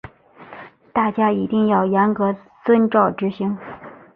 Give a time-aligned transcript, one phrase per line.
[0.91, 3.55] 大家一定要严格遵照执行